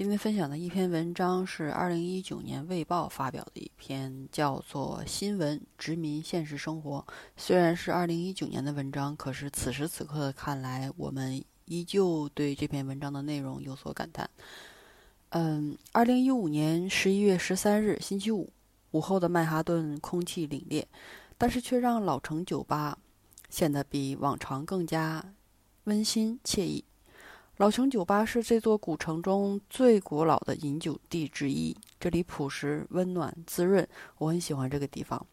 [0.00, 7.04] 今天分享的一篇文章是二零一九年《卫报》发表的一篇，叫做《新闻殖民现实生活》。
[7.36, 14.30] 虽然是二零一九年的文章，可是此时此刻看来，我们依旧对这篇文章的内容有所感叹。
[15.28, 18.50] 嗯，二零一五年十一月十三日星期五
[18.92, 20.82] 午后的曼哈顿空气凛冽，
[21.36, 22.96] 但是却让老城酒吧
[23.50, 25.34] 显得比往常更加
[25.84, 26.82] 温馨惬意。
[27.60, 33.86] 老城酒吧是这座古城中最古老的饮酒地之一，这里朴实、温暖、滋润，
[34.16, 35.26] 我很喜欢这个地方。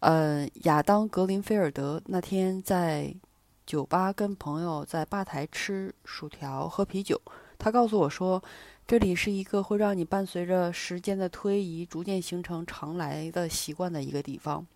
[0.00, 3.16] 呃，亚当·格林菲尔德那天在
[3.64, 7.18] 酒吧跟朋友在吧台吃薯条、喝啤酒，
[7.56, 8.44] 他告诉我说，
[8.86, 14.66] 这里是一个会让你伴随着时间的推移逐渐形成常来的习惯的一个地方。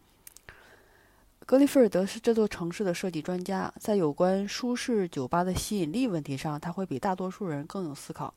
[1.48, 8.34] 格里菲尔德是这座城市的设计专家，在有关舒适酒吧的吸引力问题上，他会比大多数人更有思考。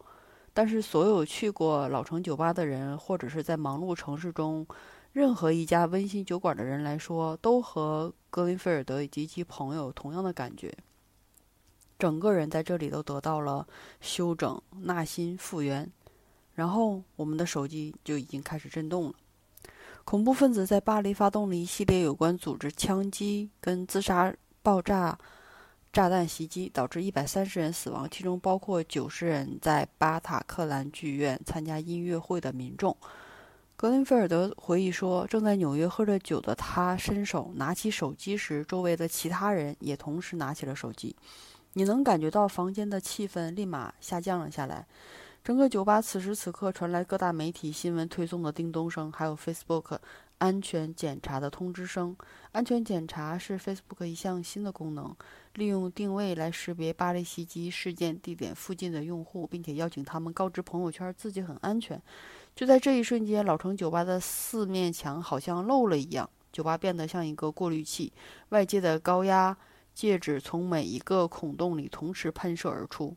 [0.53, 4.65] 但是，所有去过老城酒吧的人，或者是在忙碌城市中
[5.11, 10.73] 任何一家温馨酒馆的人来说，都和格林菲尔德以及其朋友同样的感觉。
[11.99, 13.67] 整个人在这里都得到了
[13.99, 15.91] 休整、纳新、复原。
[16.55, 19.13] 然后，我们的手机就已经开始震动了。
[20.03, 25.17] 恐怖分子在巴黎发动了一系列有关组织枪击跟自杀爆炸
[25.93, 32.95] 炸弹袭击，导致一百三十人死亡，其中包括九十人在巴塔克兰剧院参加音乐会的民众。
[33.75, 41.15] 格林菲尔德回忆说：“正在纽约喝着酒的他伸手拿起手机时，周围的其他人也同时拿起了手机。
[41.73, 44.85] 你能感觉到房间的气氛立马下降了下来。”
[45.43, 49.97] 整个酒吧此时此刻传来各大媒体新闻推送的叮咚声，还有 Facebook
[50.37, 52.15] 安全检查的通知声。
[52.51, 55.15] 安全检查是 Facebook 一项新的功能，
[55.55, 61.99] 利用定位来识别巴黎袭击事件地点附近的用户，并且邀请他们告知朋友圈自己很安全。
[62.55, 68.13] 就在这一瞬间，老城酒吧的四面墙好像漏了一样，酒吧变得像一个过滤器，
[68.49, 69.57] 外界的高压
[69.95, 73.15] 介质从每一个孔洞里同时喷射而出。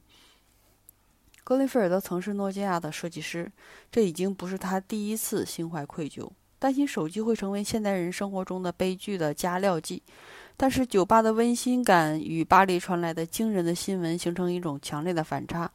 [1.45, 3.53] 格林菲尔德曾是诺基亚的设计师，
[3.93, 6.27] 这已经不是他第一次心怀愧疚，
[6.59, 10.03] 担心手机会成为现代人生活中的悲剧的加料剂。
[10.57, 15.71] 但是酒吧的温馨感与巴黎传来的惊人的新闻形成一种强烈的反差，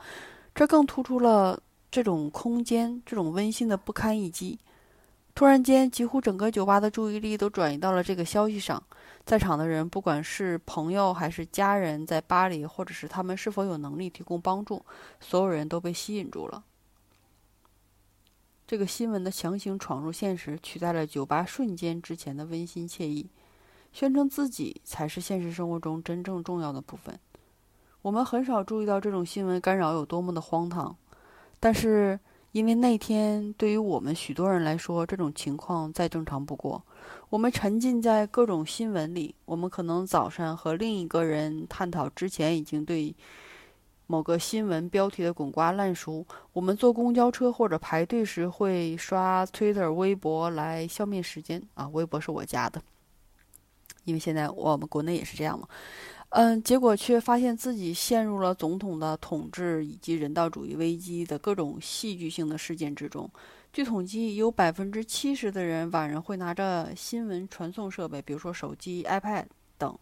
[0.55, 4.57] 这更突出了这种空间这种温馨的不堪一击。
[5.35, 8.81] 突然间，几乎整个酒吧的注意力都转移到了这个消息上。
[9.29, 14.83] 在场的人，不管是朋友还是家人，在巴黎，或者是他们是否有能力提供帮助，
[15.19, 16.63] 所有人都被吸引住了。
[18.65, 23.29] 这个新闻的强行闯入现实，取代了酒吧瞬间之前的温馨惬意，
[23.93, 27.19] 宣称自己才是现实生活中真正重要的部分。
[28.01, 30.97] 我们很少注意到这种新闻干扰有多么的荒唐，
[31.59, 32.19] 但是。
[32.51, 36.83] 因为那天对于我们许多人来说，这种情况再正常不过。
[37.29, 43.15] 我们沉浸在各种新闻里，我们可能早上和另一个人探讨之前已经对
[44.07, 46.25] 某个新闻标题的滚瓜烂熟。
[46.53, 52.81] 我们坐公交车或者排队时会刷 Twitter、微博来消灭时间啊，微博是我加的，
[54.05, 55.67] 因为现在我们国内也是这样嘛。
[56.29, 63.29] 嗯，结果却发现自己陷入了总统的统治以及人道主义危机的各种戏剧性的事件之中。
[63.71, 69.45] 据统计，有百分之七十的人晚上会拿着新闻传送设备，比如说手机、iPad
[69.77, 69.95] 等，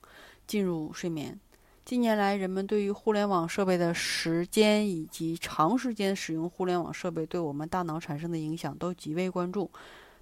[0.47, 1.37] 进入睡眠。
[1.83, 9.69] 近年来，人们对于互联网设备的时间以及长时间使用互联网设备对我们大脑产生的影响都极为关注，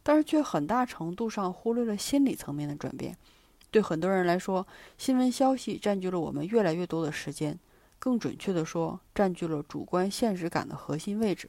[0.01, 3.15] 但是却很大程度上忽略了心理层面的转变。
[3.69, 4.65] 对很多人来说，
[4.97, 7.59] 新闻消息占据了我们越来越多的时间，
[7.99, 11.47] 更准确地说，占据了主观现实感的核心位置。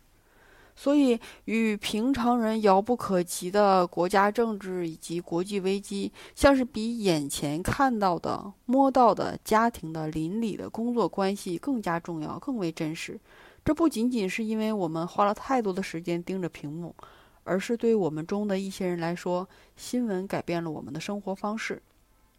[0.79, 13.19] 所以，与平常人遥不可及的国家政治以及国际危机，像是比眼前看到的、摸到的家庭的邻里的工作关系更加重要、更为真实。
[13.65, 16.95] 这不仅仅是因为我们花了太多的时间盯着屏幕，
[17.43, 21.81] 而是对我们中的一些人来说，新闻改变了我们的生活方式。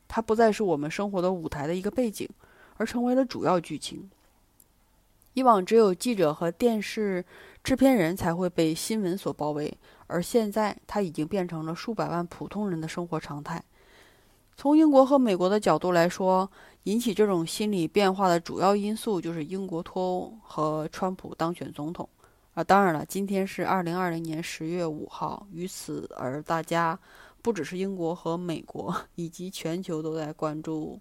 [0.08, 2.30] 它不再是我们生活的舞台的一个背景，
[2.78, 4.10] 而成为了主要剧情。
[5.34, 7.24] 以往只有记者和电视
[7.68, 9.78] 制片人才会被新闻所包围，
[10.08, 13.62] 而现在它已经变成了数百万普通人的生活常态。
[14.56, 16.50] 从英国和美国的角度来说，
[16.84, 22.08] 引起这种心理变化的主要因素就是英国脱欧和川普当选总统。
[22.54, 26.98] 啊，当然了，今天是二零二零年十月五号，于此而大家。
[27.42, 30.98] 不只是英国和美国，以及全球都在关注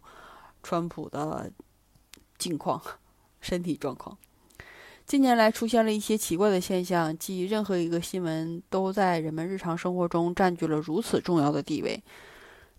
[0.64, 1.48] 川普的
[2.38, 2.82] 近况、
[3.40, 4.18] 身体状况。
[5.06, 12.02] 近年来出现了一些奇怪的现象，即任何一个新闻都在人们日常生活中占据了如此重要的地位。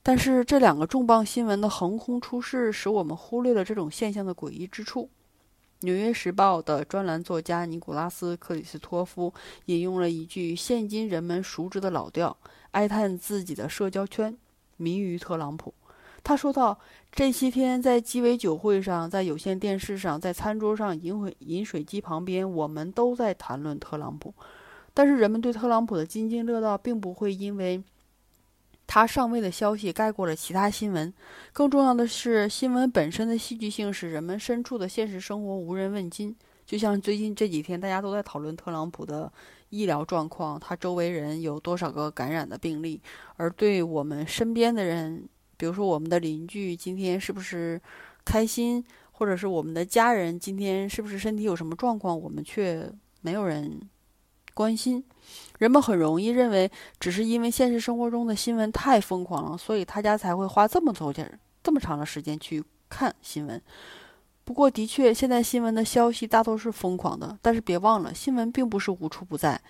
[0.04, 5.04] 但是，这两个重磅新闻的横空出世，使我们忽略了这种现象的诡异之处。
[5.86, 9.34] 《纽约时报》的专栏作家尼古拉斯·克里斯托夫
[9.68, 12.36] 引用了一句现今人们熟知的老调，
[12.72, 14.38] 哀叹自己的社交圈
[14.76, 15.74] 迷于特朗普。
[16.24, 16.78] 他说道
[17.12, 24.34] ：“这些天，在鸡尾酒会上，在有线电视上，在餐桌上，饮水饮水机旁边，我们都在谈论特朗普。
[24.94, 27.84] 但是，人们对特朗普的津津乐道，并不会因为……”
[28.90, 31.14] 他上位的消息盖过了其他新闻。
[31.52, 36.34] 更重要的是，新闻本身的戏剧性使人们身处的现实生活无人问津。
[36.66, 39.32] 就像最近这几天，大家都在讨论特朗普的
[39.70, 43.02] 医疗状况，他周围人有多少个感染的病例，
[43.36, 45.28] 而对我们身边的人，
[45.58, 47.82] 比如说我们的邻居今天是不是
[48.24, 52.90] 开心，或者是我们的家人今天是不是身体有什么状况，我们却
[53.22, 53.82] 没有人。
[54.54, 55.04] 关心，
[55.60, 56.68] 人们很容易认为，
[57.00, 63.62] 只是因为现实生活中的新闻太疯狂了，所以大家才会花这么多钱、这么长的时间去看新闻。
[64.44, 67.38] 不过，的确，现在新闻的消息大多是疯狂的。
[67.40, 69.62] 但是，别忘了，新闻并不是无处不在。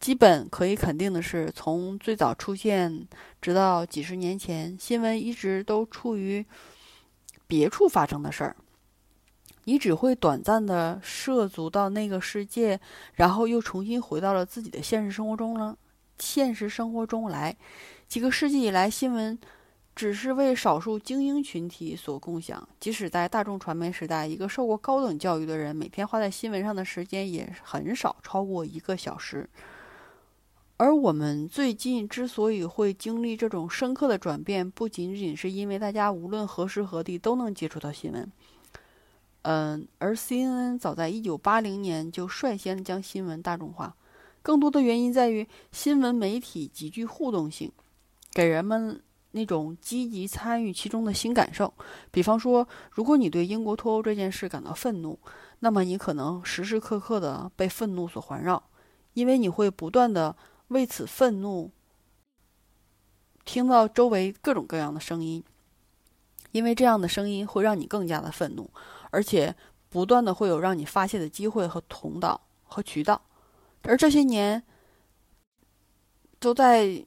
[0.00, 3.06] 基本可以肯定的是，从最早出现
[3.42, 6.44] 直到几十年前，新闻一直都处于
[7.46, 8.56] 别处发生的事儿。
[9.64, 12.80] 你只会短暂的涉足到那个世界，
[13.12, 15.76] 然后又重新回到了自己的现实生活中了。
[16.18, 17.54] 现实生活中来，
[18.08, 19.38] 几个世纪以来，新闻
[19.94, 22.66] 只是为少数精英群体所共享。
[22.80, 29.46] 即使在大众传媒时代，一个受过高等教育的人每天花在新闻上的时间也很少超过一个小时。
[30.80, 38.32] 而我们最近之所以会经历这种深刻的转变，不仅仅是因为大家无论何时何地都能接触到新闻。
[39.42, 43.94] 嗯，而 CNN 早在1980年就率先将新闻大众化，
[44.40, 47.70] 更多的原因在于新闻媒体极具互动性，
[48.32, 49.02] 给人们
[49.32, 51.74] 那种积极参与其中的新感受。
[52.10, 55.18] 比方说，如果你对英国脱欧这件事感到愤怒，
[55.58, 58.62] 那么你可能时时刻刻的被愤怒所环绕，
[59.12, 60.34] 因为你会不断的
[60.70, 61.70] 为此愤怒，
[63.44, 65.44] 听到周围各种各样的声音，
[66.50, 68.70] 因为这样的声音会让你更加的愤怒。
[69.10, 69.52] 而且
[69.88, 73.20] 不断的会有让你发泄的机会和通道和渠道，
[73.82, 74.62] 而这些年
[76.38, 77.04] 都在，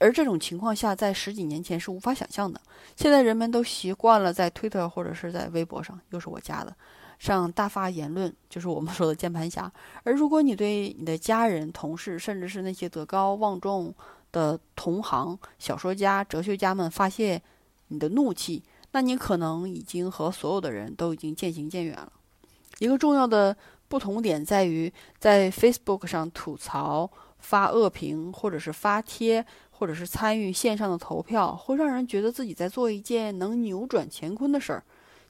[0.00, 2.60] 而这种情况下，在十几年前是无法想象的。
[2.96, 6.76] 现在人们都习惯了在推特或者是在微博上，又是我家的，
[7.32, 9.72] 上大发言论，就是我们说的键盘侠。
[10.02, 13.94] 而如果你对你的家人、同事，甚至是那些德高望重
[14.30, 17.40] 的同行、小说家、哲学家们发泄
[17.88, 18.62] 你的怒气，
[18.92, 22.12] 那你可能已经和所有的人都已经渐行渐远了。
[22.78, 23.56] 一个重要的
[23.88, 34.84] 不同点在于，在 Facebook 上吐槽、发恶评，或者是发帖，或者是参与线上的投票，会让人觉得自己在做一件能扭转乾坤的事儿，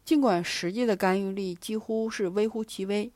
[0.04, 3.10] 尽管实际的干预力几乎是微乎其微。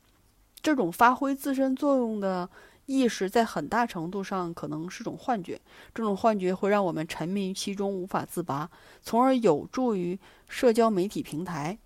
[0.60, 2.48] 这种发挥自身作用的。
[2.90, 5.60] 意识在很大程度上可能是种幻觉，
[5.94, 8.70] 这种幻觉会让我们沉迷于其中无法自拔，
[9.02, 10.18] 从而有助于
[10.48, 11.76] 社交媒体平台。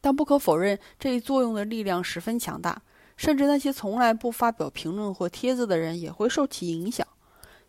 [0.00, 2.80] 但不可否认，这一作用的力量十分强大，
[3.16, 7.04] 甚至那些从来不发表评论或帖子的人也会受其影响。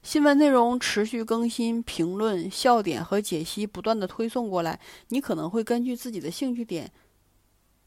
[0.04, 6.90] 新闻内容持续更新，评论、笑点和解析不断的推送过来，你可能会根据自己的兴趣点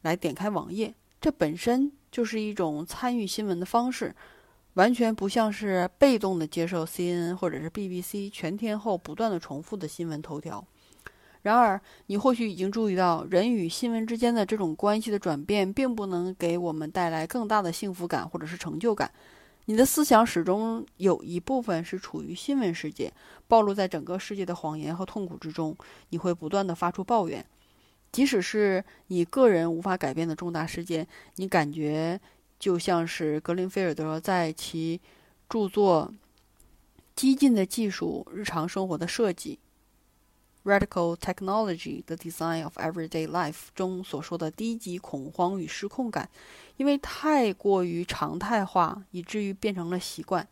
[0.03, 4.15] 来点开网页，这本身就是一种参与新闻的方式。
[4.75, 10.65] 完全不像是被动的接受 CNN 或者是 BBC 全天候不断的重复的新闻头条。
[11.41, 19.11] 然而，你或许已经注意到，人与新闻之间的这种关系的转变，并不能给我们带来更大的幸福感或者是成就感。
[19.71, 23.09] 你的思想始终有一部分是处于新闻世界，
[23.47, 25.73] 暴露在整个世界的谎言和痛苦之中。
[26.09, 27.45] 你会不断的发出抱怨，
[28.11, 32.19] 即使是你个人无法改变的重大事件，你感觉。
[32.59, 34.99] 就像是格林菲尔德在其
[35.47, 36.13] 著作
[37.15, 39.57] 《激进的技术：日常生活的设计》
[40.63, 46.29] （Radical Technology: The Design of Everyday Life） 中所说的低级恐慌与失控感，
[46.77, 50.47] 因为太过于常态化，以至于变成了习惯。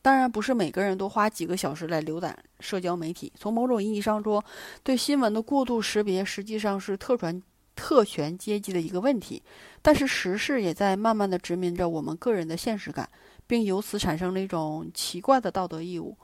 [0.00, 3.32] 当然，不是每个人都花几个小时来浏览社交媒体。
[3.36, 4.44] 从某种意义上说，
[4.82, 7.42] 对新闻的过度识别实际上是特权。
[7.74, 9.42] 特权阶级的一个问题，
[9.80, 13.08] 但是时事也在慢慢的殖民着我们个人的现实感，
[13.46, 16.14] 并由此产生了一种奇怪的道德义务，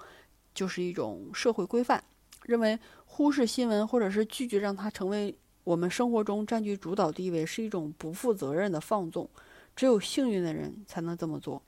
[0.55, 2.05] 就是一种社会规范，
[2.45, 9.29] 认为忽视新闻或者是拒绝让它成为我们生活中占据主导地位是一种不负责任的放纵，
[9.77, 11.63] 只有幸运的人才能这么做。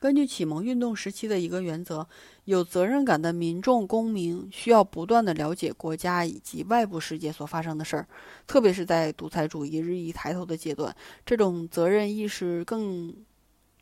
[0.00, 2.06] 根据启蒙运动时期的一个原则，
[2.44, 8.06] 有责任感的民众公民需要不断的了解国家以及外部世界所发生的事儿，
[8.46, 10.94] 特别是在独裁主义日益抬头的阶段，
[11.26, 13.12] 这种责任意识更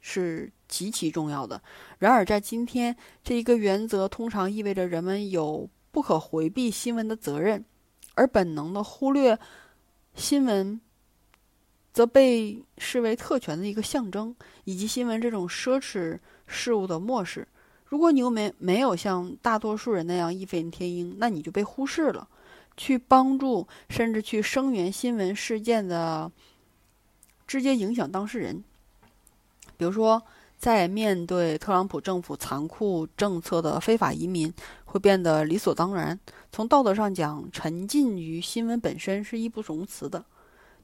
[0.08, 1.60] 是极其重要的。
[1.98, 7.64] 然而，在今天，这一个原则通常意味着人们有不可回避新闻的责任，
[8.14, 9.36] 而本能的忽略
[10.14, 10.80] 新闻。
[11.92, 17.48] 则被视为特权的一个象征，以及新闻这种奢侈事物的漠视。
[17.86, 22.28] 如果你又没没有像大多数人那样义愤填膺，那你就被忽视了。
[22.76, 26.30] 去帮助甚至去声援新闻事件的
[27.46, 28.62] 直接影响当事人，
[29.76, 30.22] 比如说，
[30.56, 34.52] 在面对特朗普政府残酷政策的非法移民，
[34.86, 36.18] 会变得理所当然。
[36.50, 40.24] 从道德上讲，沉浸于新闻本身是义不容辞的。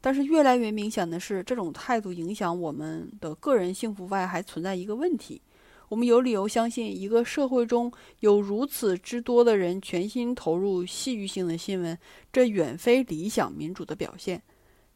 [0.01, 5.41] 但是越来越明显的是，这种态度影响我们的个人幸福外，还存在一个问题：
[5.89, 11.97] 我们有理由相信，一个社会中有如此之多的人全心投入戏剧性的新闻，
[12.33, 14.43] 这远非理想民主的表现。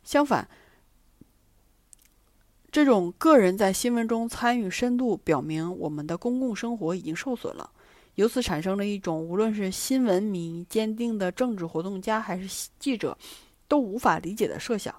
[0.03, 0.47] 相反，
[2.77, 7.71] 这种个人在新闻中参与深度，表明我们的公共生活已经受损了。
[8.17, 13.17] 由此产生了一种，无论是新闻迷、坚定的政治活动家，还是记者。
[13.67, 14.95] 都无法理解的设想。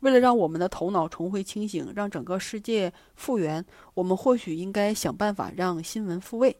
[0.00, 6.56] 为了让我们的头脑重回清醒，让整个世界复原，我们或许应该想办法让新闻复位。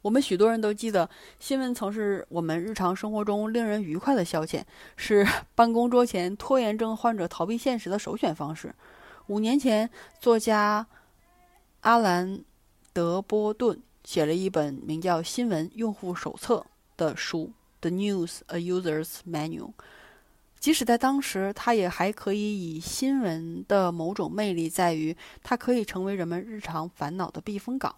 [0.00, 1.10] 我们许多人都记得，
[1.40, 4.62] 新闻曾是我们日常生活中令人愉快的消遣，
[4.96, 8.72] 是办公桌前拖延症患者逃避现实的首选方式。
[9.28, 10.86] 五年前，作家
[11.80, 12.38] 阿兰·
[12.94, 16.56] 德波顿写了一本名叫《新闻用户手册》
[16.96, 17.50] 的书，
[17.82, 19.66] 《The News: A User's Manual》。
[20.58, 27.94] 即使在当时，它也还可以以新闻的某种魅力，在于它可以成为人们日常烦恼的避风港。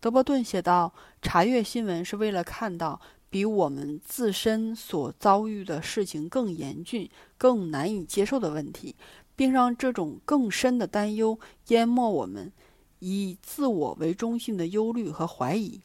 [0.00, 0.92] 德伯顿写道
[1.22, 8.96] ：“查阅新闻是为了看到比我们自身所遭遇的事情更严峻、更难以接受的问题，
[9.42, 12.52] 并让这种更深的担忧淹没我们
[13.00, 15.80] 以自我为中心的忧虑和怀疑。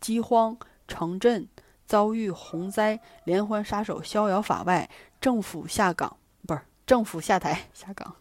[0.00, 1.48] 饥荒、城镇。”
[1.90, 4.88] 遭遇洪灾，连环杀手逍遥法外，
[5.20, 8.14] 政府下岗，不是政府下台下岗。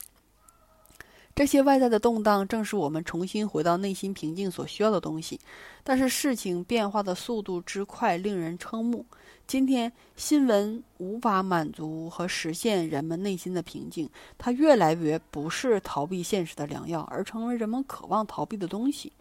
[1.35, 5.39] 这些外在的动荡，正是我们重新回到内心平静所需要的东西。
[5.83, 9.05] 但是事情变化的速度之快，令人瞠目。
[9.49, 19.11] 今天新闻无法满足和实现人们内心的平静，它越来越不是逃避现实的良药，而成为人们渴望逃避的东西。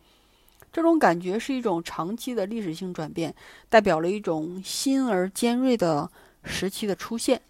[0.70, 3.34] 这种感觉是一种长期的历史性转变，
[3.70, 6.10] 代表了一种新而尖锐的
[6.44, 7.40] 时期的出现。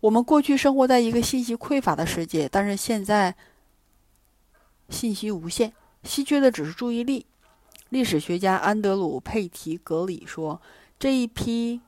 [0.00, 3.34] 我们过去生活在一个信息匮乏的世界，但是现在
[4.90, 7.24] 信息无限，稀缺的只是注意力。
[7.88, 10.60] 历史学家安德鲁·佩提格里说
[11.00, 11.80] ：“这一批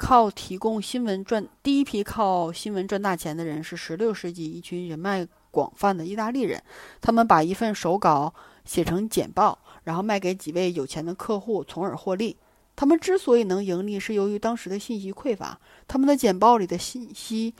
[0.00, 6.62] 靠提供新闻赚第一批靠新闻赚大钱的人是16世纪一群人脉广泛的意大利人，
[7.02, 8.32] 他们把一份手稿
[8.64, 12.36] 写成简报。”然后卖给几位有钱的客户，从而获利。
[12.76, 15.60] 他们之所以能盈利，是由于当时的信息匮乏。
[15.86, 17.54] 他们的简报里的信息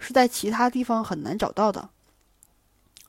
[0.00, 1.90] 是在其他地方很难找到的。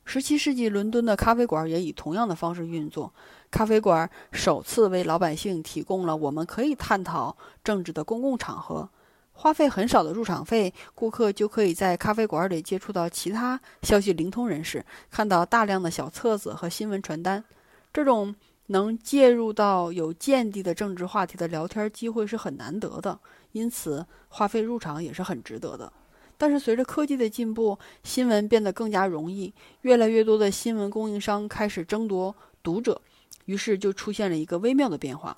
[0.05, 3.11] 十七世纪伦敦的咖啡馆也以同样的方式运作。
[3.51, 8.89] 咖啡馆首次为老百姓提供了我们可以探讨政治的公共场合。
[9.31, 17.43] 花费很少的入场费，顾客就可以在咖啡馆里接触到其他消息灵通人士，看到大量的小册子和新闻传单。
[17.91, 18.35] 这种
[18.67, 23.17] 能介入到有见地的政治话题的聊天机会是很难得的，
[23.53, 25.91] 因此花费入场也是很值得的。
[26.37, 33.01] 但是随着科技的进步，新闻变得更加容易，越来越多的新闻供应商开始争夺读者，
[33.49, 35.35] 于是就出现了一个微妙的变化：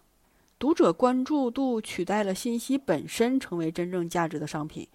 [0.60, 4.86] 读者关注度取代了信息本身，成为真正价值的商品。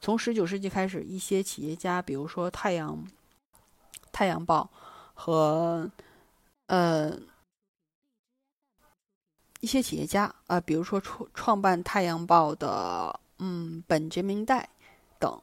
[0.00, 2.96] 从19世纪开始，一些企业家，比如说《太阳》
[4.10, 4.68] 《太阳报》
[5.14, 5.88] 和。
[6.66, 7.16] 呃，
[9.60, 14.66] 一些企业家啊，比如说创创办《太阳报》的，嗯，本杰明戴
[15.18, 15.40] 等，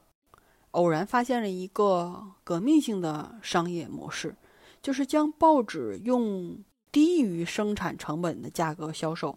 [0.72, 4.34] 偶然发现了一个革命性的商业模式，
[4.82, 6.58] 就是将报纸用
[6.92, 9.36] 低于生产成本的价格销售，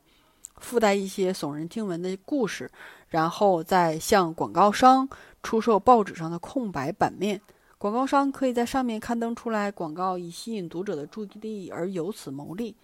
[0.57, 2.69] 附带一些耸人听闻的故事，
[3.07, 5.09] 然后再向广告商
[5.41, 7.41] 出售报纸上的空白版面。
[7.77, 12.75] 广告商可以在上面刊登出来广告，以吸引读者的注意力，而由此牟利。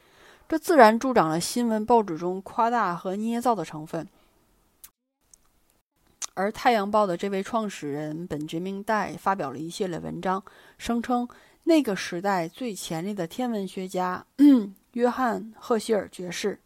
[0.48, 4.08] 这自然助长了新闻报纸中夸大和捏造的成分。
[6.34, 10.44] 而《太阳报》的这位创始人本杰明·戴发表了一系列文章，
[10.78, 11.28] 声称
[11.64, 14.26] 那个时代最前列的天文学家
[14.94, 16.60] 约翰·赫歇尔爵士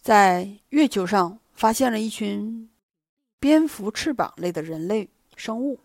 [0.00, 2.70] 在月球上发现了一群
[3.38, 5.80] 蝙蝠翅膀类的人类生物。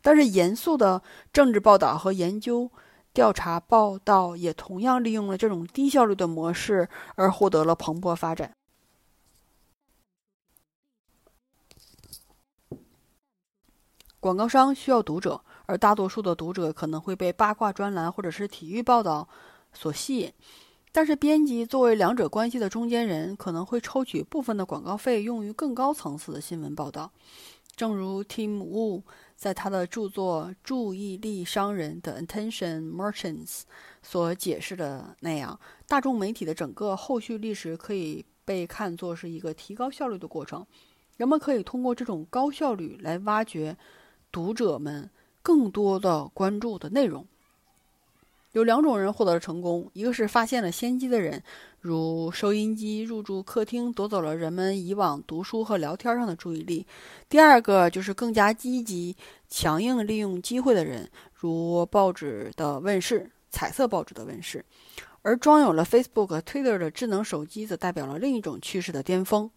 [0.00, 1.02] 但是，严肃的
[1.32, 2.70] 政治报道和研究
[3.12, 8.54] 调查报道也同样利用了这种低效率的模式，而获得了蓬勃发展。
[14.20, 19.28] 广告商需要读者，而大多数的读者可能会被八卦专栏或者是体育报道
[19.74, 20.32] 所吸引。
[20.92, 27.12] 但是，编辑作为两者关系的中间人，可能会抽取部分的广告费用于更高层次的新闻报道。
[27.76, 29.02] 正如 Tim Wu
[29.36, 33.44] 在他的著作《注意力商人的 Attention Merchants》
[34.02, 40.66] 所解释的那样，大众媒体的整个后续历史可以被看作是一个提高效率的过程。
[41.18, 43.76] 人们可以通过这种高效率来挖掘。
[44.30, 45.08] 读者们
[45.48, 47.26] 更多的关注的内容，
[48.52, 51.42] 有两种人获得了成功：一个是发现了先机的人，
[51.80, 56.84] 如收音机入驻客厅夺走了人们以往读书和聊天上的注意力；
[57.30, 59.16] 第二个就是更加积极、
[59.48, 64.62] 强硬利用机会的人，如报纸的问世、彩色报纸的问世。
[65.22, 69.50] 而装有了 Facebook、Twitter 的智能手机则代表了另一种趋势的巅峰。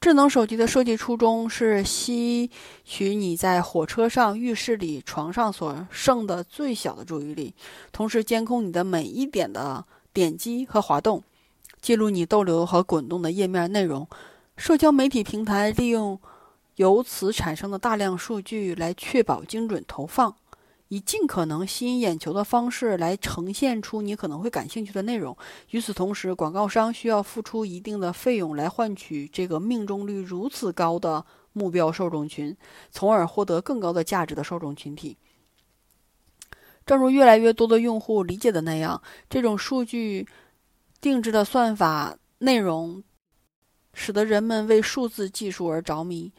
[0.00, 2.50] 智能手机的设计初衷是吸
[2.86, 7.52] 取你在火车上、浴室里、床上所剩的最小的注意力，
[7.92, 11.22] 同时监控你的每一点的点击和滑动，
[11.82, 14.08] 记录你逗留和滚动的页面内容。
[14.56, 16.18] 社交媒体平台利用
[16.76, 20.34] 由此产生的大量数据来确保精准投放。
[20.90, 25.36] 以尽可能吸引眼球的方式来呈现出你可能会感兴趣的内容。
[25.70, 32.56] 与此同时，广告商需要付出一定的费用来换取这个命中率如此高的目标受众群，
[32.90, 35.16] 从而获得更高的价值的受众群体。
[36.84, 40.26] 正如越来越多的用户理解的那样，这种数据
[41.00, 43.00] 定制的算法内容
[43.94, 46.32] 使得人们为数字技术而着迷。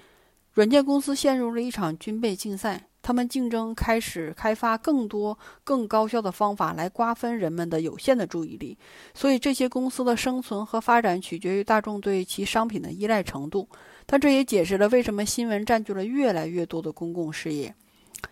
[0.52, 2.90] 软件公司陷入了一场军备竞赛。
[3.02, 8.78] 他们竞争开始开发更多、更高效的方法来瓜分人们的有限的注意力，
[9.14, 13.68] 所以这些公司的生存和发展取决于大众对其商品的依赖程度。
[14.06, 17.74] 但这也解释了为什么新闻占据了越来越多的公共视野。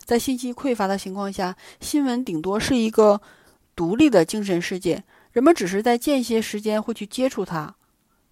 [0.06, 3.20] 在信息匮乏的情况下，新闻顶多是一个
[3.76, 7.74] 独立的精神世界，人们只是在间歇时间会去接触它。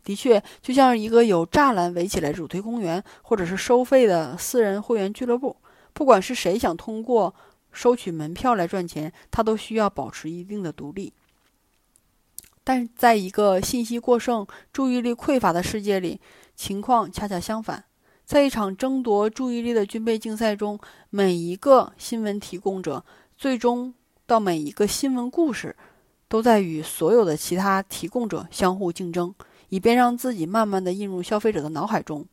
[0.03, 5.57] 的确，就像一个有栅栏围起来主题公园，或者是收费的私人会员俱乐部。
[5.97, 7.33] 不管是谁想通过
[7.71, 11.11] 收取门票来赚钱，他都需要保持一定的独立。
[12.63, 16.21] 但在一个信息过剩、注意力匮乏的世界里，
[16.55, 17.83] 情况恰恰相反。
[18.25, 20.79] 在一场争夺注意力的军备竞赛中，
[21.09, 23.03] 每一个新闻提供者，
[23.35, 23.91] 最终
[24.27, 25.75] 到每一个新闻故事，
[26.27, 29.33] 都在与所有的其他提供者相互竞争，
[29.69, 32.23] 以便让自己慢慢的印入消费者的脑海中。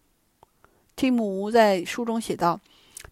[0.94, 2.60] 蒂姆在书中写道。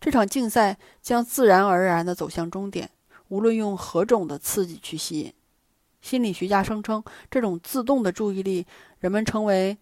[0.03, 2.91] 这场竞赛将自然而然地走向终点，
[3.29, 5.33] 无论用何种的刺激去吸引。
[6.01, 8.67] 心理学家声称，这种自动的注意力，
[8.99, 9.79] 人们称为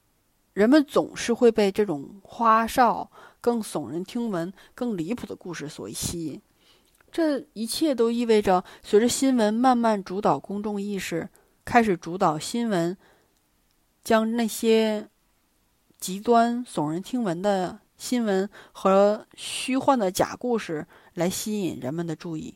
[0.54, 3.10] “人们总是会被这种花哨、
[3.42, 6.40] 更耸人听闻、更离谱的故事所吸引”。
[7.12, 11.28] 这一切都意味着，随着新闻慢慢主导公众意识，
[11.66, 12.96] 开始主导新闻，
[14.02, 15.10] 将那些
[16.00, 17.80] 极端、耸人听闻的。
[17.98, 22.54] 新闻和虚幻的假故事来吸引人们的注意，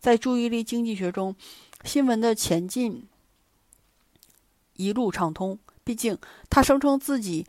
[0.00, 1.36] 在注意力经济学中，
[1.84, 3.06] 新闻的前进
[4.72, 5.58] 一路畅通。
[5.84, 6.18] 毕竟，
[6.50, 7.46] 他声称自己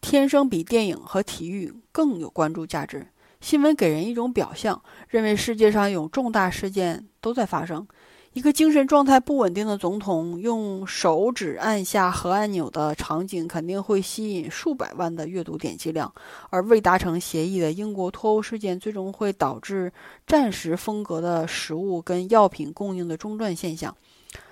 [0.00, 3.08] 天生比电影和体育更有关注价值。
[3.40, 7.86] 新闻给人一种表象，认为世界上有重大事件都在发生。
[8.34, 16.08] 一个精神状态不稳定的总统用手指按下核按钮的场景，肯定会吸引数百万的阅读点击量；
[16.48, 19.92] 而未达成协议的英国脱欧事件，最终会导致
[20.26, 23.94] 战时风格的食物跟药品供应的中断现象。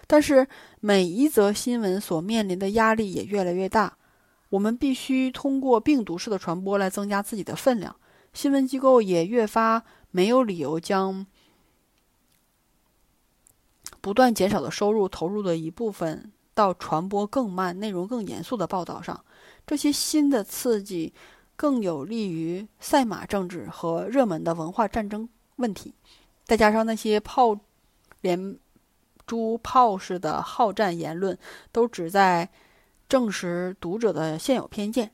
[0.07, 0.47] 但是，
[0.81, 3.97] 每一则新闻所面临的压力也越来越大。
[4.51, 7.97] 我们必须通过病毒式的传播来增加自己的分量。
[8.35, 11.25] 新闻机构也越发没有理由将。
[14.01, 19.25] 不断减少的收入投入的一部分到传播更慢、内容更严肃的报道上，
[19.67, 21.13] 这些新的刺激
[21.57, 25.95] 更有利于赛马政治和热门的文化战争问题。
[26.45, 27.59] 再加上那些炮
[28.23, 28.59] 连
[29.27, 31.39] 珠炮式的好战言论，
[31.71, 32.49] 都旨在
[33.09, 35.11] 证实读者的现有偏见。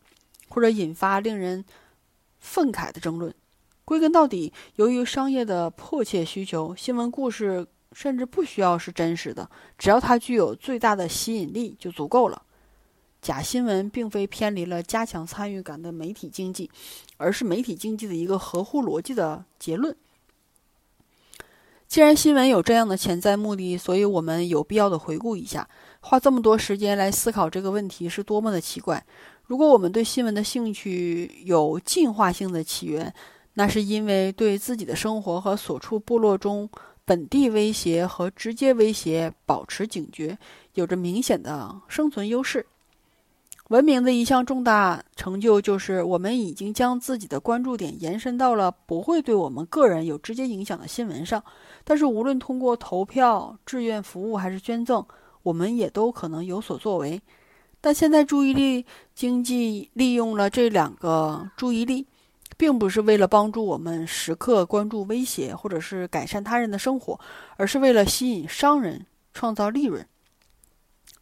[0.49, 1.65] 或者引发令人
[2.39, 3.35] 愤慨的争论。
[3.85, 12.43] 归根到底，由于商业的迫切需求，新闻故事甚至不需要是真实的，只要它具有最大的吸引力就足够了。
[13.23, 16.71] 假新闻并非偏离了加强参与感的媒体经济，
[17.17, 19.97] 而是媒体经济的一个合乎逻辑的结论。
[21.89, 25.69] 既然新闻有这样的潜在目的，所以我们有必要的回顾一下，
[26.01, 29.05] 花这么多时间来思考这个问题是多么的奇怪。
[29.45, 33.13] 如果我们对新闻的兴趣有进化性的起源，
[33.55, 36.69] 那是因为对自己的生活和所处部落中
[37.07, 40.37] 本地威胁和直接威胁保持警觉，
[40.75, 42.67] 有着明显的生存优势。
[43.69, 51.41] 文明的一项重大成就就是，我们已经将自己的关注点延伸到了不会对我们个人有直接影响的新闻上。
[51.85, 55.05] 但是，无论通过投票、志愿服务还是捐赠，
[55.45, 57.23] 我们也都可能有所作为。
[57.81, 62.05] 但现在，注意力经济利用了这两个注意力。
[62.57, 67.21] 并不是为了帮助我们时刻关注威胁，或者是改善他人的生活，
[67.57, 70.07] 而是为了吸引商人创造利润。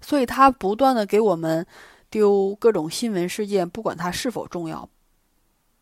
[0.00, 1.66] 所以，他不断的给我们
[2.08, 4.88] 丢各种新闻事件，不管它是否重要，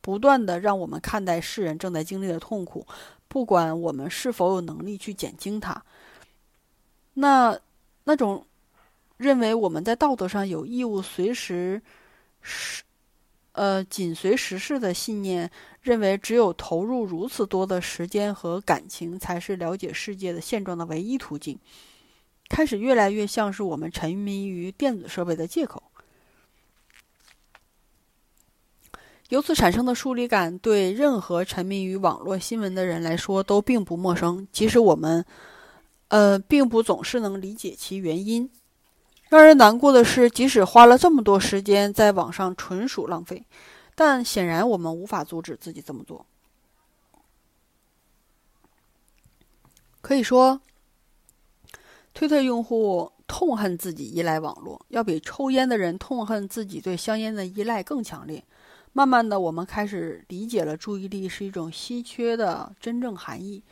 [0.01, 2.87] 不断的让我们看待世人正在经历的痛苦，
[3.29, 5.83] 不管我们是否有能力去减轻它。
[7.15, 7.59] 那
[8.05, 8.47] 那种
[9.19, 11.83] 认为我们在道德上有义务随时
[12.41, 12.83] 是。
[13.53, 15.51] 呃，紧随时事的信念，
[15.83, 21.59] 认为只有投入如此多的时间和感情，才是了解世界的现状的唯一途径，
[22.49, 25.83] 开始越来越像是我们沉迷于电子设备的借口。
[29.29, 35.25] 由此产生的疏离感，对任何沉迷于网络新闻的人来说都并不陌生，即使我们，
[36.09, 38.51] 呃，并不总是能理解其原因。
[39.37, 43.45] 让人难过的是，即使花了这么多时间在网上，纯属浪费。
[43.95, 46.27] 但显然，我们无法阻止自己这么做。
[50.01, 50.61] 可以说，
[52.13, 58.45] 推特用户痛恨自己依赖网络，要比抽烟的人痛恨自己对香烟的依赖更强烈。
[58.93, 63.63] 慢慢的，我们开始理解了注意力是一种稀缺的真正含义。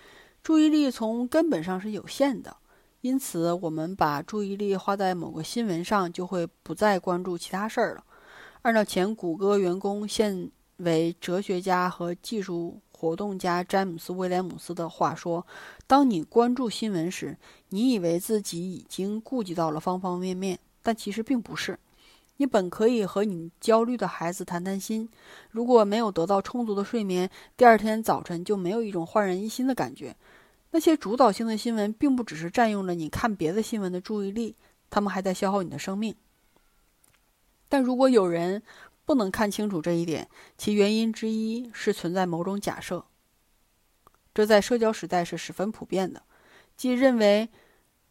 [0.43, 2.57] 注意力从根本上是有限的。
[3.03, 8.05] 因此，我们把注意力花在某个新闻上，就会不再关注其他事儿了。
[8.63, 15.47] 按照前谷歌员工、现为哲学家和技术活动家詹姆斯·威廉姆斯的话说
[15.89, 17.39] ：“当你关注新闻时，
[17.71, 21.79] 你以为自己已经顾及到了方方面面，但其实并不是。
[22.37, 25.09] 你本可以和你焦虑的孩子谈谈心。
[25.51, 30.15] 如果没有得到充足的睡眠，第二天早晨就没有一种焕然一新的感觉。”
[30.73, 34.57] 那些主导性的新闻，并不只是占用了你看别的新闻的注意力，
[34.89, 36.15] 他们还在消耗你的生命。
[37.69, 38.63] 但如果有人
[39.05, 43.05] 不能看清楚这一点，其原因之一是存在某种假设，
[44.33, 46.23] 这在社交时代是十分普遍的，
[46.77, 47.49] 即认为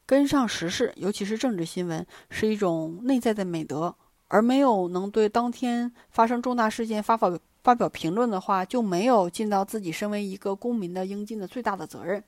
[0.05, 3.95] 跟上时事，尤其是政治新闻，是一种内在的美德，
[4.27, 12.23] 而没有能对当天发生重大事件发表发表评论的话，就没有尽到自己身为一个公民的应尽的最大的责任。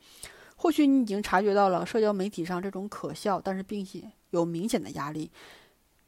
[0.55, 5.31] 或许你已经察觉到了社交媒体上这种可笑，但是并且有明显的压力，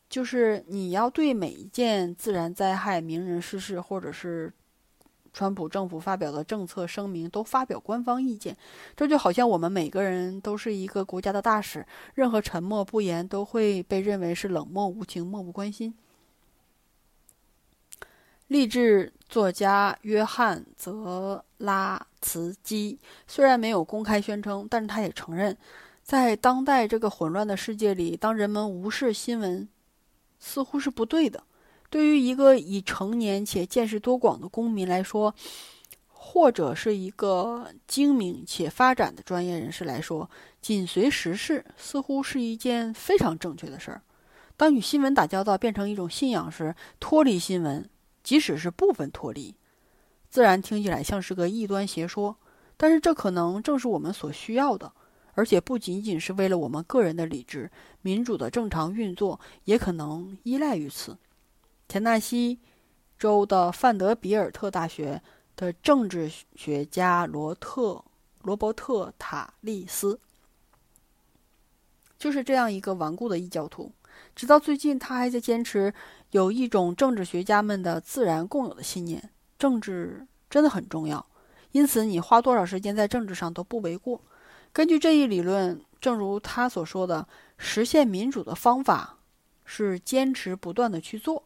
[0.08, 4.54] 就是你要对每一件自然灾害、名人逝世，或者是
[5.34, 8.56] 川普政府发表的政策声明，都发表官方意见。
[8.96, 15.92] 这就好像我们每个人都是一个国家的大使，任何沉默不言都会被认为是冷漠无情、漠不关心。
[18.48, 25.58] 励志作家约翰·泽拉茨基虽然没有公开宣称，但是他也承认，
[26.04, 29.68] 在当代这个混乱的世界里，当人们无视新闻，
[30.40, 31.44] 似乎是不对的。
[31.90, 35.34] 对于一个已成年且见识多广的公民来说，
[36.08, 40.30] 或者是一个精明且发展的专业人士来说，
[40.62, 44.02] 紧随时事似乎是一件非常正确的事儿。
[44.56, 47.88] 当与新闻打交道变成一种信仰时，脱离新闻。
[48.24, 49.54] 即使是部分脱离，
[50.30, 52.38] 自然听起来像是个异端邪说，
[52.78, 54.92] 但是这可能正是我们所需要的，
[55.34, 57.70] 而且不仅仅是为了我们个人的理智，
[58.02, 61.18] 民主的正常运作也可能依赖于此。
[61.88, 62.60] 田纳西
[63.20, 65.22] 州的范德比尔特大学
[65.56, 68.04] 的政治学家罗特
[68.42, 70.20] 罗伯特塔利斯
[72.18, 73.92] 就是这样一个顽固的异教徒。
[74.36, 75.94] 直到最近，他还在坚持
[76.34, 81.24] 有一种政治学家们的自然共有的信念：政治真的很重要，
[81.74, 84.20] 因此你花多少时间在政治上都不为过。
[84.72, 87.28] 根据这一理论，正如他所说的，
[87.60, 89.20] 实现民主的方法
[89.64, 91.44] 是坚持不断的去做。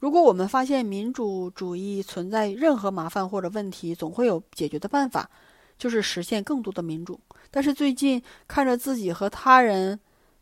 [0.00, 5.30] 如果我们发现民主主义存在任何麻烦或者问题，总会有解决的办法，
[5.78, 7.20] 就是实现更多的民主。
[7.48, 10.00] 但是最近看着自己和他人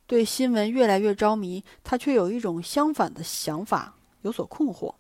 [0.09, 4.95] 对新闻越来越着迷，他却有一种相反的想法，有所困惑。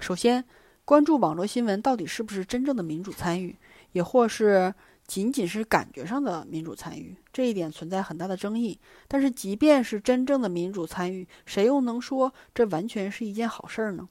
[0.00, 0.42] 首先，
[0.86, 3.54] 关注网络新闻到底是不是真正的民主参与，
[3.92, 4.74] 也或是
[5.06, 7.14] 仅仅是感觉上的民主参与？
[7.30, 8.80] 这一点存在很大的争议。
[9.06, 14.08] 但是，即便是真正的民主参与，谁又能说这完全是一件好事儿呢？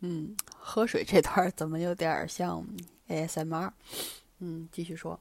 [0.00, 0.36] 嗯，
[0.68, 2.62] 喝水这段怎么有点像
[3.08, 3.70] ASMR？
[4.40, 5.18] 嗯，继续说。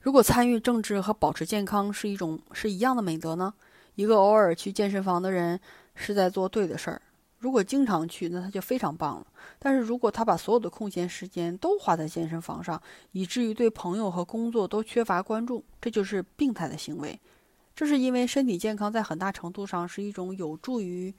[0.00, 3.54] 如果参与政治和保持健康是一种是一样的美德呢？
[3.94, 5.60] 一个偶尔去健身房的人
[5.94, 7.00] 是在做对的事儿。
[7.38, 9.26] 如果经常去，那他就非常棒了。
[9.60, 17.18] 但是如果他把所有的空闲时间都花在健身房上，以至于对朋友和工作都缺乏关注，这就是病态的行为。
[17.76, 21.14] 这是因为身体健康在很大程度上是一种有助于。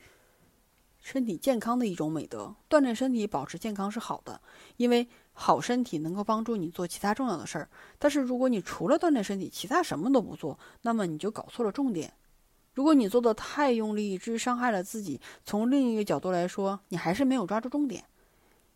[1.06, 4.41] 身体健康的一种美德，锻炼身体、保持健康是好的，
[4.78, 7.70] 因为好身体能够帮助你做其他重要的事儿。
[8.00, 12.12] 但是，如果你除了锻炼身体，其他什么都不做，那么你就搞错了重点。
[12.74, 18.04] 如果你做的太用力，致伤害了自己，从另一个角度来说，你还是没有抓住重点。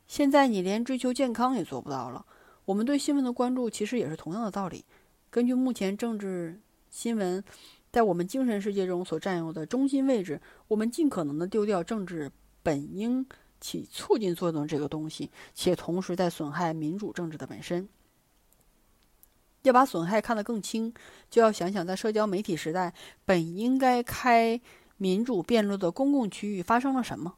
[0.06, 2.24] 现在你连追求健康也做不到了。
[2.66, 4.86] 我们对新闻的关注其实也是同样的道理。
[5.32, 6.62] 根据目前政治
[6.92, 7.44] 新闻。
[7.92, 13.26] 在我们精神世界中所占有的中心位置，我们尽可能的丢掉政治本应
[13.60, 17.90] 起促进作用这个东西，且同时在损害民主政治的本身。
[19.64, 20.94] 要把损害看得更轻，
[21.30, 22.94] 就要想想在社交媒体时代
[23.26, 24.62] 本应该开
[24.96, 27.36] 民主辩论的公共区域发生了什么。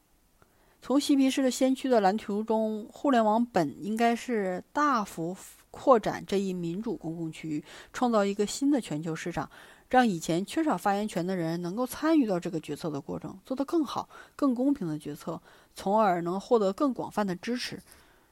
[0.80, 5.36] 从嬉皮士的先驱的蓝图中，互联网本应该是大幅
[5.70, 9.48] 扩展这一民主公共区域，创造一个新的全球市场。
[9.92, 15.38] 让以前缺少发言权的人能够参与到这个决策的过程，做得更好、更公平的决策，
[15.74, 17.78] 从而能获得更广泛的支持。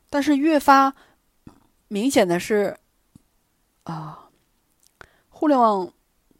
[0.08, 0.94] 但是越发
[1.88, 2.74] 明显的是，
[3.82, 4.30] 啊，
[5.28, 5.92] 互联网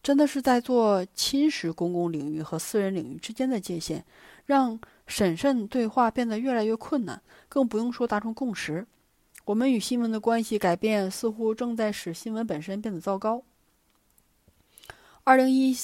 [0.03, 4.03] 真的是在做侵蚀公共领域和私人领域之间的界限，
[4.47, 8.87] 让审慎对话变得越来越困难，更不用说达成共识。
[9.45, 13.43] 我们与新闻的关系改变，似乎正在使新闻本身变得糟糕。
[15.23, 15.77] 二零一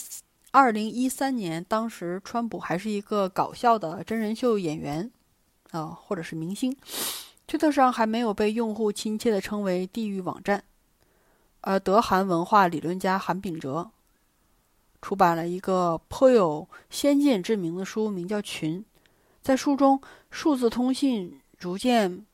[0.51, 5.11] 二零一三年，当时川普还是一个搞笑的真人秀演员，
[5.71, 6.75] 啊，或者是明星。
[7.47, 10.65] 推特上还没有被用户亲切地称为“地狱网站”。
[11.61, 13.91] 而德韩文化理论家韩炳哲
[15.03, 18.81] 出版了一个颇有先见之明的书，名叫《群》。
[19.43, 22.25] 在书中，数字通信逐渐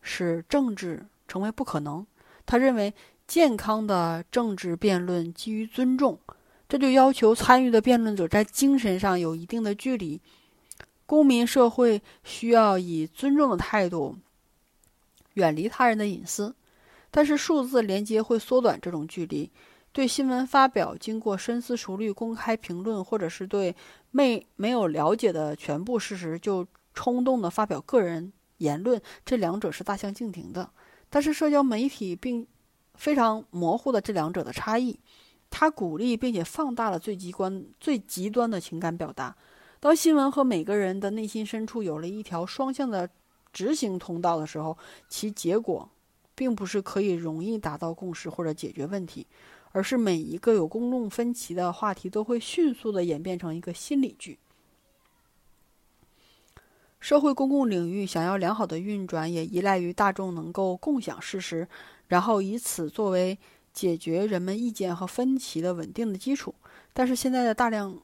[0.00, 2.04] 使政治成为不可能。
[2.44, 2.92] 他认为，
[3.26, 6.18] 健康的政治辩论基于尊重。
[6.68, 10.20] 这就要求参与的辩论者在精神上有一定的距离。
[11.06, 14.16] 公民社会需要以尊重的态度
[15.34, 16.54] 远离他人的隐私，
[17.10, 19.50] 但是数字连接会缩短这种距离。
[19.92, 23.74] 对新闻发表经过深思熟虑公开评论，或者是对
[24.10, 30.68] 没没有了解的全部事实就冲动的发表个人言论，这两者是大相径庭的。
[31.08, 32.46] 但是社交媒体并
[32.94, 34.98] 非常模糊的这两者的差异。
[35.50, 39.34] 他鼓励并且放大了最极端、最极端的情感表达。
[39.80, 43.08] 当新闻和每个人的内心深处有了一条双向的
[43.52, 44.76] 执行通道的时候，
[45.08, 45.88] 其结果
[46.34, 49.26] 并不是可以容易达到共识或者解决问题，
[49.72, 54.38] 而是每一个有公众分歧的话题都会迅速的演变成一个心理剧。
[56.98, 61.68] 社会公共领域想要良好的运转，也依赖于大众能够共享事实，
[62.08, 63.38] 然后以此作为。
[63.76, 66.54] 解决人们意见和分歧的稳定的基础，
[66.94, 68.00] 但是现在的大量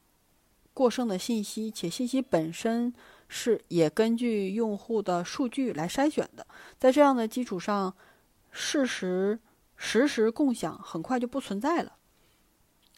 [0.71, 2.93] 过剩的信息，且信息本身
[3.27, 6.45] 是也根据用户的数据来筛选的，
[6.77, 7.91] 在这样的基础上，
[8.51, 9.39] 事实
[9.75, 11.93] 实时共享很快就不存在了。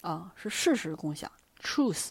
[0.02, 1.32] 啊，是事实共享
[1.64, 2.10] （truth）。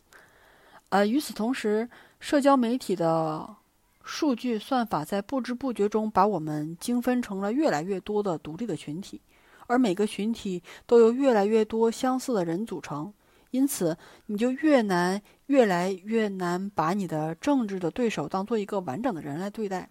[0.89, 3.55] 呃，与此同时，社交媒体的
[4.03, 9.21] 数据算法在不知不觉中把我们精分成了越来越多的独立的群体。
[9.67, 13.13] 而每个群体都由越来越多相似的人组成，
[13.51, 13.97] 因此
[14.27, 19.89] 你就越难、越来越难把你的政治的对手当做一个完整的人来对待。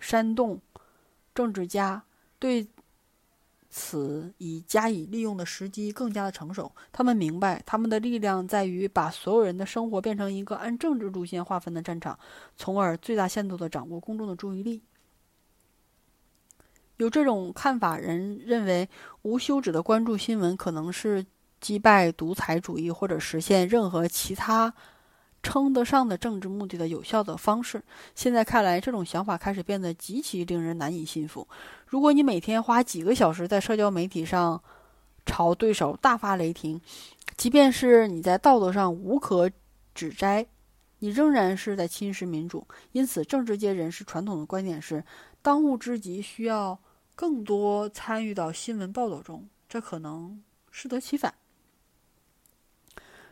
[0.00, 0.60] 煽动
[1.34, 2.04] 政治家
[2.38, 2.68] 对
[3.68, 6.70] 此以加以利用的时机更加的成熟。
[6.92, 12.18] 他们明白，他们的力量在于把所有人的生活变成一个按政治路线划分的战场，
[12.56, 14.82] 从而最大限度地掌握公众的注意力。
[16.98, 18.88] 有这种看法人认为，
[19.22, 21.24] 无休止的关注新闻可能是
[21.60, 24.72] 击败独裁主义或者实现任何其他
[25.42, 27.80] 称得上的政治目的的有效的方式。
[28.16, 31.46] 现在看来，这种想法开始变得极其令人难以信服。
[31.86, 34.60] 如果你每天花几个小时在社交媒体上
[35.24, 36.80] 朝对手大发雷霆，
[37.36, 39.48] 即便是你在道德上无可
[39.94, 40.44] 指摘，
[40.98, 42.66] 你仍然是在侵蚀民主。
[42.90, 45.04] 因此，政治界人士传统的观点是：
[45.40, 46.76] 当务之急需要
[47.18, 49.48] 更多参与到新闻报道中。
[49.68, 51.34] 这可能适得其反。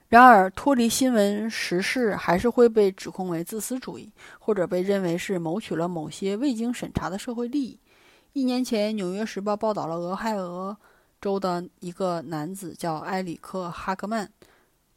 [0.08, 7.78] 然而，脱离新闻时事还是会被指控为自私主义，或者被认为是谋取了某些未经审查的社会利益。
[8.32, 10.76] 一年前，《纽约时报》报道了俄亥俄
[11.20, 14.28] 州的一个男子叫埃里克·哈格曼，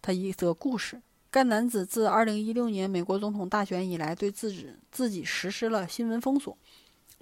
[0.02, 1.00] 他一则故事。
[1.30, 6.58] 该男子自2016年美国总统大选以来，对自己自己实施了新闻封锁，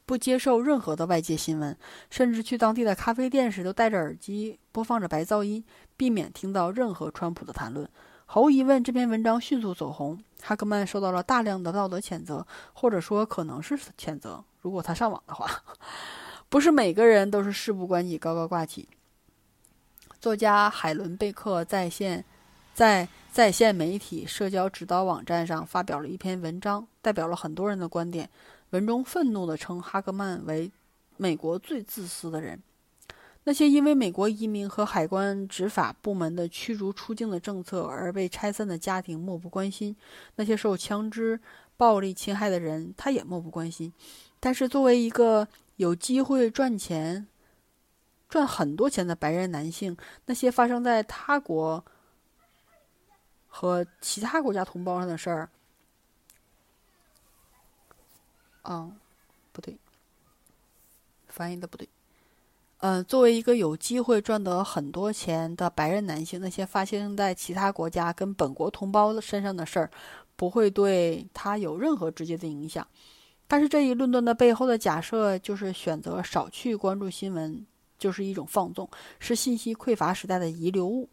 [0.07, 1.77] 不接受任何的外界新闻，
[2.09, 5.61] 甚至去当地的咖啡店时都戴着耳机播放着白噪音，
[5.97, 7.87] 避免听到任何川普的谈论。
[8.25, 14.41] 毫无疑问，这篇文章迅速走红，哈格曼受到了大量的道德谴责，或者说可能是谴责。
[14.61, 15.45] 如果他上网的话，
[16.47, 18.87] 不是每个人都是事不关己高高挂起。
[20.21, 22.23] 作家海伦贝克在线。
[22.73, 28.29] 在在线媒体社交指导网站上发表了一篇文章，代表了很多人的观点。
[28.71, 30.71] 文中愤怒地称哈格曼为
[31.17, 32.61] 美国最自私的人。
[33.43, 39.95] 那些因为美国移民和海关执法部门的驱逐出境的政策而被拆散的家庭漠不关心，
[40.35, 41.39] 那些受枪支
[41.77, 43.93] 暴力侵害的人他也漠不关心。
[44.39, 47.25] 但是作为一个有机会赚钱、
[48.27, 51.83] 赚很多钱的白人男性，那些发生在他国。
[53.49, 55.49] 和其他国家同胞上的事儿，
[58.69, 58.95] 嗯，
[59.51, 59.77] 不对，
[61.27, 61.87] 翻译的不对。
[62.79, 69.89] 嗯，作为一个有机会赚得很多钱的白人男性，那些发生在其他国家跟本国同胞身上的事儿，
[70.35, 72.85] 不会对他有任何直接的影响。
[73.47, 77.65] 但是这一论断的背后的假设，就是选择少去关注新闻，
[77.97, 81.09] 就是一种放纵，是信息匮乏时代的遗留物。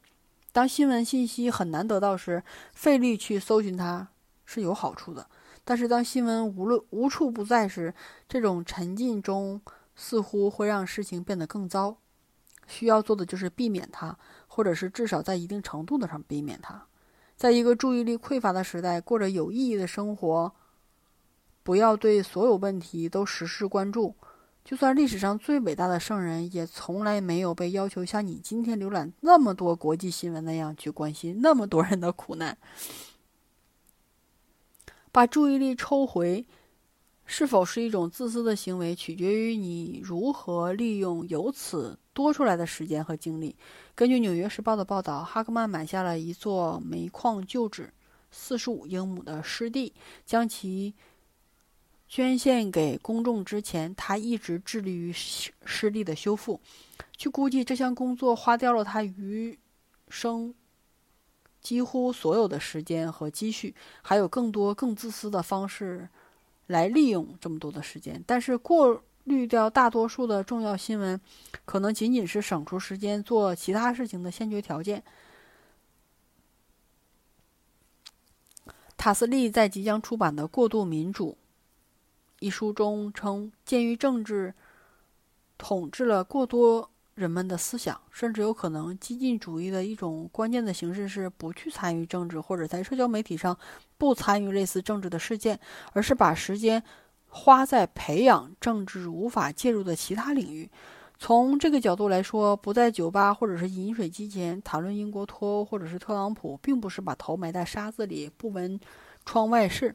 [0.53, 2.43] 当新闻信息很难得到时，
[2.75, 4.07] 费力去搜寻它
[4.45, 5.27] 是有好处的。
[5.64, 7.94] 但是当新闻无论无处不在时，
[8.29, 9.61] 这种沉浸中
[9.96, 11.96] 似乎会让事情变得更糟。
[12.66, 16.87] 需要做的就是避免它，或者是至少在一定程度的上避免它。
[17.37, 20.53] 在一个注意力匮乏的时代，过着有意义的生活，
[21.62, 24.14] 不要对所有问题都时时关注。
[24.64, 32.57] 就算历史上最伟大的圣人，也从来没有被要求像你今天浏览那么多国际新闻那样去关心那么多人的苦难。
[35.14, 36.44] 把注意力抽回，
[37.24, 43.55] 是否是一种自私的行为，取决于你如何利用由此多出来的时间和精力。
[43.94, 47.94] 根据《纽约时报》的报道，哈克曼买下了一座煤矿旧址，
[48.33, 49.92] 四十五英亩的湿地，
[50.27, 50.94] 将其。
[52.07, 56.61] 捐献给公众之前，他一直致力于湿地的修复。
[57.16, 59.59] 据估计，这项工作花掉了他余
[60.09, 60.55] 生
[61.64, 66.09] 几乎所有的时间和积蓄，还有更多更自私的方式
[66.66, 68.22] 来利用这么多的时间。
[68.27, 71.18] 但是，过滤掉大多数的重要新闻，
[71.64, 75.03] 可能仅仅是省出时间做其他事情的先决条件。
[78.98, 81.31] 塔斯利在即将出版的《过度民主》。
[82.40, 84.53] 一书中称，鉴于政治
[85.57, 93.57] 统治了过多人们的思想，甚至有可能激进主义的一种关键的形式是不去参与政治，或者在社交媒体上
[93.96, 95.59] 不参与类似政治的事件，
[95.92, 96.83] 而是把时间
[97.29, 100.70] 花在培养政治无法介入的其他领域。
[101.18, 108.79] 从这个角度来说，不在酒吧或者是饮水机前谈论英国脱欧或者是特朗普，并不是把头埋在沙子里不闻
[109.24, 109.94] 窗外事。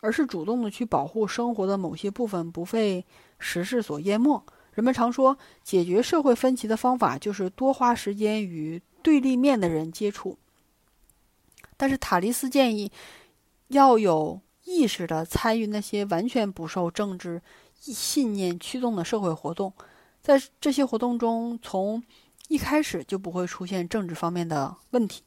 [0.00, 3.04] 而是主动的去保护生活的某些部分不被
[3.40, 4.40] 时事所淹没。
[4.78, 10.38] 人们常说，解决社会分歧的方法就是多花时间与对立面的人接触。
[11.76, 12.88] 但是塔利斯建议，
[13.66, 17.42] 要有意识的参与那些完全不受政治
[17.80, 19.72] 信念驱动的社会活动，
[20.22, 22.00] 在这些活动中，从
[22.46, 25.24] 一开始就不会出现政治方面的问题。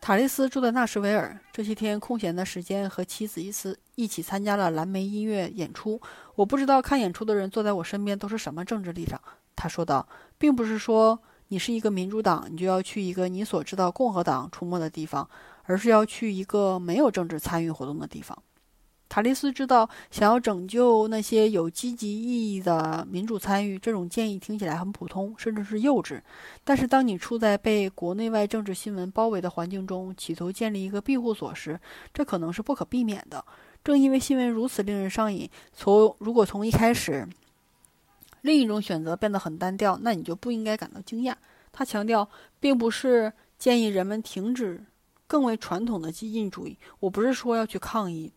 [0.00, 6.00] 塔利斯住在纳什维尔，这些天空闲的时间和妻子一次一起参加了蓝莓音乐演出。
[6.34, 9.20] 我不知道看演出的人坐在我身边都是什么政治立场。
[9.54, 15.28] 他说道，并不是说你是一个民主党，你就要去一个你所知道共和党出没的地方，
[15.64, 18.42] 而是要去一个没有政治参与活动的地方。
[19.10, 26.22] 塔利斯知道，想要拯救那些有积极意义的民主参与，这种建议听起来很普通，甚至是幼稚。
[26.62, 31.78] 但是，当你处在被国内外政治新闻包围的环境中，企图建立一个庇护所时，
[32.14, 33.44] 这可能是不可避免的。
[33.82, 37.26] 正因为新闻如此令人上瘾，从如果从一开始，
[38.42, 41.34] 另一种选择变得很单调，那你就不应该感到惊讶。
[41.72, 42.28] 他强调，
[42.60, 44.84] 并不是建议人们停止
[45.26, 46.78] 更为传统的激进主义。
[47.00, 48.32] 我不是说要去抗议。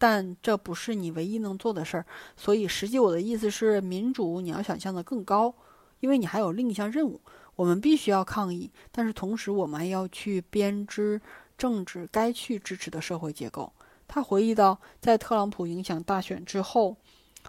[0.00, 5.52] 但这不是你唯一能做的事儿，所以实际我的意思是，民主你要想象的更高，
[5.98, 7.20] 因为你还有另一项任务。
[7.56, 11.20] 我们必须要抗议，但是同时我们还要去编织
[11.56, 13.72] 政治该去支持的社会结构。
[14.06, 16.96] 他回忆到，在特朗普影响大选之后，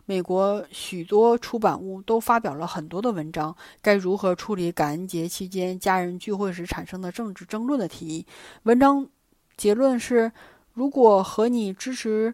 [0.06, 8.26] 美国许多出版物都发表了很多的文章，该如何处理感恩节期间家人聚会时产生的政治争论的提议。
[8.64, 9.08] 文章
[9.56, 10.32] 结论是。
[10.80, 12.34] 如果和你支持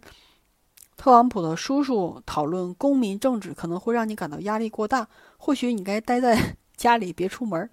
[0.95, 5.07] 特朗普的叔叔讨论公民政治，可能会让你感到压力过大。
[5.37, 7.67] 或许你该待在家里，别出门。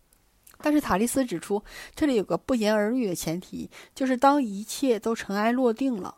[0.62, 1.62] 但是塔利斯指出，
[1.94, 6.14] 这里有个不言而喻的前提，就是当一切都尘埃落定了，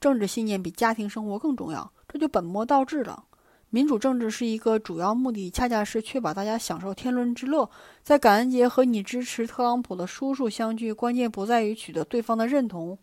[0.00, 3.24] 政治信念比家庭生活更重要，这就本末倒置了。
[3.68, 7.68] 民主政治是一个主要目的，恰恰是确保大家享受天伦之乐。
[8.02, 12.98] 在感恩节和你支持特朗普的叔叔相聚，关键不在于取得对方的认同。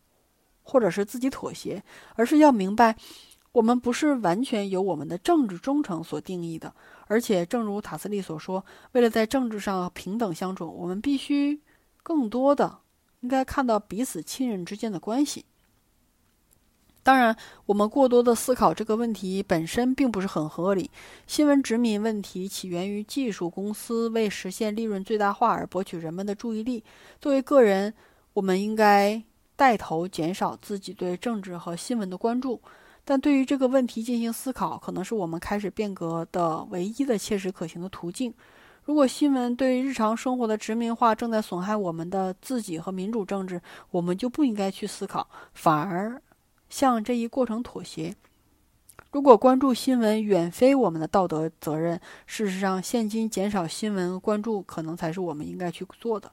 [0.63, 1.83] 或者是自己妥协，
[2.15, 2.95] 而是要明白，
[3.51, 6.73] 我们不是完全由我们的政治忠诚所定义的。
[7.07, 11.59] 而且，正如塔斯利所说，为了在政治上平等相处，我们必须
[12.03, 12.79] 更多的
[13.19, 15.43] 应该看到彼此亲人之间的关系。
[17.03, 17.35] 当然，
[17.65, 20.89] 我们过多的思考这个问题本身并不是很合理。
[21.27, 26.83] 新闻殖民问题起源于技术公司为实现利润最大化而博取人们的注意力。
[27.19, 27.93] 作为个人，
[28.33, 29.21] 我们应该。
[29.61, 32.59] 带头减少自己对政治和新闻的关注，
[33.05, 38.33] 但对于这个问题进行思考，可能是我们开始变革的唯一的切实可行的途径。
[38.85, 46.19] 如果新闻对日常生活的殖民化正在损害我们的自己和民主政治，我们就不应该去思考，反而
[46.67, 48.15] 向这一过程妥协。
[49.11, 56.31] 如果关注新闻远非我们的道德责任，事实上，现今减少新闻关注可能才是我们应该去做的。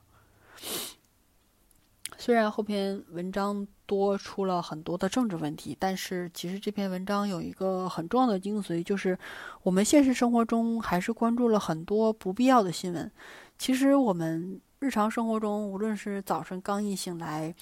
[2.21, 9.17] 虽然后篇文章多出了很多的政治问题，但是其实这篇文章有一个很重要的精髓，就是
[9.63, 13.11] 我们现实生活中还是关注了很多不必要的新闻。
[13.57, 17.55] 其实我们日常生活中，无论是早晨刚一醒来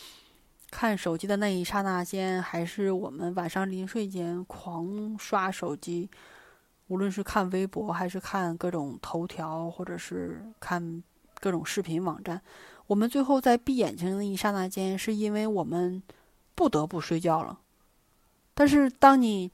[0.71, 6.09] 看手机的那一刹那间，还是我们晚上临睡前狂刷手机，
[6.89, 11.03] 无论是看微博，还是看各种头条，或者是看
[11.41, 12.41] 各种视频网站。
[12.89, 16.03] 我们最后在闭眼睛的那一刹那间，是因为我们
[16.55, 17.59] 不得不睡觉了。
[18.55, 19.51] 但是，当你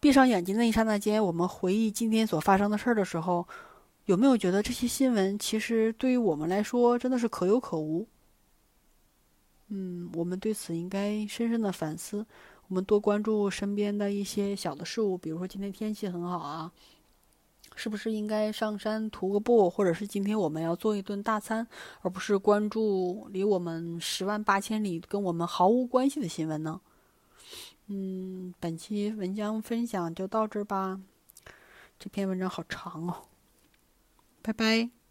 [0.00, 3.46] 闭上眼睛那一刹那间，我们回忆今天所发生的事儿的时候，
[4.06, 8.06] 有没有觉得这些新闻其实对于我们来说真的是可有可无？
[9.68, 12.24] 嗯，我们对此应该深深的反思。
[12.68, 16.72] 我们多关注身边的一些小的事物，比如说今天天气很好啊。
[17.74, 21.66] 是不是应该上山徒个步，或者是今天我们要做一顿大餐，
[22.00, 26.80] 而不是关注离我们十万八千里、跟我们毫无关系的新闻呢？
[27.88, 31.00] 嗯，本期文章分享就到这儿吧。
[31.98, 33.14] 这篇文章好长哦，
[34.42, 35.01] 拜拜。